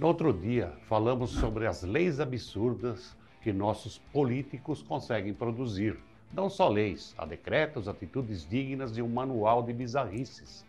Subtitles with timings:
[0.00, 5.98] No outro dia, falamos sobre as leis absurdas que nossos políticos conseguem produzir.
[6.32, 10.64] Não só leis, há decretos, atitudes dignas de um manual de bizarrices.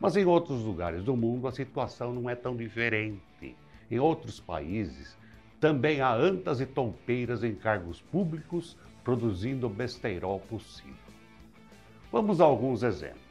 [0.00, 3.54] Mas em outros lugares do mundo a situação não é tão diferente.
[3.88, 5.16] Em outros países,
[5.60, 10.96] também há antas e tompeiras em cargos públicos produzindo besteirol possível.
[12.10, 13.22] Vamos a alguns exemplos.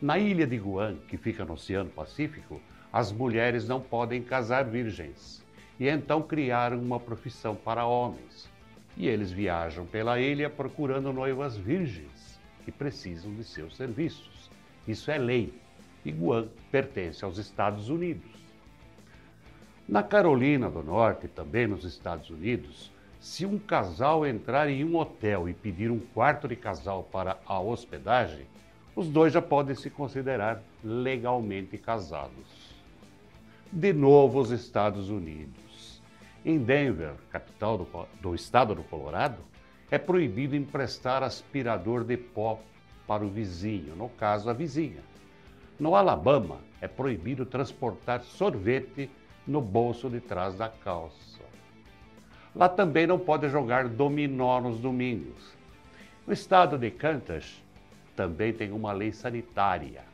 [0.00, 2.60] Na ilha de Guam, que fica no Oceano Pacífico,
[2.92, 5.42] as mulheres não podem casar virgens
[5.80, 8.50] e então criaram uma profissão para homens.
[8.96, 14.50] E eles viajam pela ilha procurando noivas virgens que precisam de seus serviços.
[14.86, 15.58] Isso é lei.
[16.04, 18.30] E Guam pertence aos Estados Unidos.
[19.88, 25.48] Na Carolina do Norte, também nos Estados Unidos, se um casal entrar em um hotel
[25.48, 28.46] e pedir um quarto de casal para a hospedagem,
[28.94, 32.71] os dois já podem se considerar legalmente casados
[33.72, 36.02] de novo os Estados Unidos.
[36.44, 39.38] Em Denver, capital do, do estado do Colorado,
[39.90, 42.60] é proibido emprestar aspirador de pó
[43.06, 45.00] para o vizinho, no caso, a vizinha.
[45.80, 49.10] No Alabama, é proibido transportar sorvete
[49.46, 51.40] no bolso de trás da calça.
[52.54, 55.56] Lá também não pode jogar dominó nos domingos.
[56.26, 57.62] No estado de Kansas,
[58.14, 60.11] também tem uma lei sanitária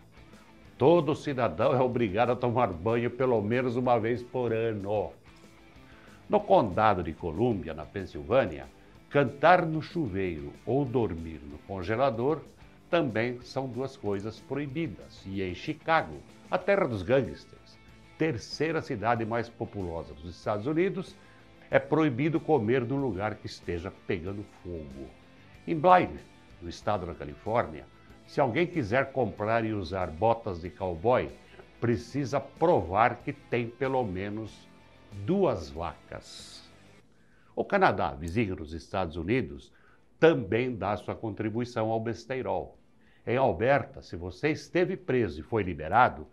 [0.79, 5.11] Todo cidadão é obrigado a tomar banho pelo menos uma vez por ano.
[6.29, 8.67] No condado de Colômbia, na Pensilvânia,
[9.11, 12.43] cantar no chuveiro ou dormir no congelador
[12.89, 15.21] também são duas coisas proibidas.
[15.27, 16.15] E em Chicago,
[16.49, 17.77] a terra dos gangsters,
[18.17, 21.17] terceira cidade mais populosa dos Estados Unidos,
[21.73, 25.11] é proibido comer num lugar que esteja pegando fogo.
[25.67, 26.21] Em Blythe,
[26.63, 27.85] no estado da Califórnia,
[28.29, 31.31] se alguém quiser comprar e usar botas de cowboy,
[31.81, 34.69] precisa provar que tem pelo menos
[35.25, 36.71] duas vacas.
[37.57, 39.73] O Canadá, vizinho dos Estados Unidos,
[40.21, 42.77] também dá sua contribuição ao besteirol.
[43.27, 46.29] Em Alberta, se você esteve preso e foi liberado,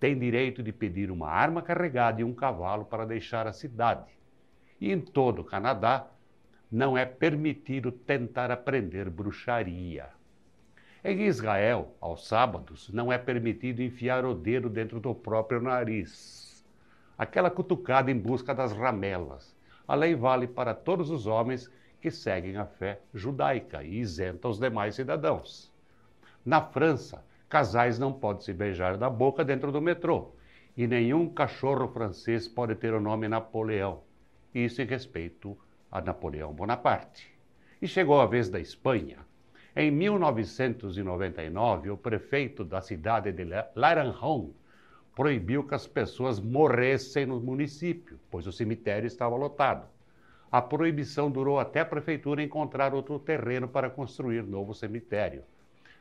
[0.00, 4.10] tem direito de pedir uma arma carregada e um cavalo para deixar a cidade.
[4.80, 6.08] E em todo o Canadá,
[6.72, 10.08] não é permitido tentar aprender bruxaria.
[11.06, 16.64] Em Israel, aos sábados, não é permitido enfiar o dedo dentro do próprio nariz.
[17.18, 19.54] Aquela cutucada em busca das ramelas.
[19.86, 21.70] A lei vale para todos os homens
[22.00, 25.70] que seguem a fé judaica e isenta os demais cidadãos.
[26.42, 30.32] Na França, casais não podem se beijar na boca dentro do metrô
[30.74, 34.00] e nenhum cachorro francês pode ter o nome Napoleão.
[34.54, 35.54] Isso em respeito
[35.92, 37.30] a Napoleão Bonaparte.
[37.82, 39.18] E chegou a vez da Espanha.
[39.76, 44.50] Em 1999, o prefeito da cidade de Laranjón
[45.16, 49.88] proibiu que as pessoas morressem no município, pois o cemitério estava lotado.
[50.50, 55.42] A proibição durou até a prefeitura encontrar outro terreno para construir novo cemitério.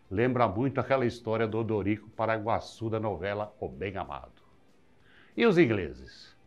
[0.09, 4.43] Lembra muito aquela história do Odorico Paraguaçu da novela O Bem Amado.
[5.35, 6.37] E os ingleses?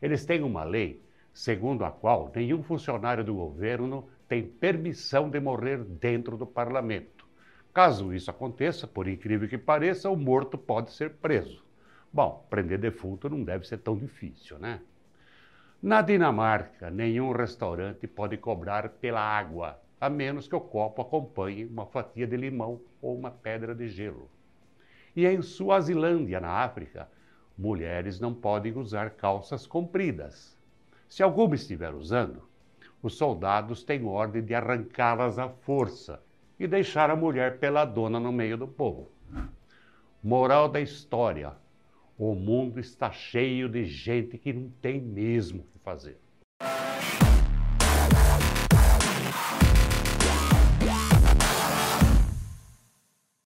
[0.00, 1.02] Eles têm uma lei
[1.34, 7.26] segundo a qual nenhum funcionário do governo tem permissão de morrer dentro do parlamento.
[7.72, 11.64] Caso isso aconteça, por incrível que pareça, o morto pode ser preso.
[12.12, 14.80] Bom, prender defunto não deve ser tão difícil, né?
[15.82, 21.84] Na Dinamarca, nenhum restaurante pode cobrar pela água, a menos que o copo acompanhe uma
[21.84, 24.30] fatia de limão ou uma pedra de gelo.
[25.14, 27.08] E em Suazilândia, na África,
[27.56, 30.58] mulheres não podem usar calças compridas.
[31.08, 32.42] Se alguma estiver usando,
[33.06, 36.20] os soldados têm ordem de arrancá-las à força
[36.58, 39.08] e deixar a mulher pela dona no meio do povo.
[40.20, 41.52] Moral da história:
[42.18, 46.18] o mundo está cheio de gente que não tem mesmo o que fazer.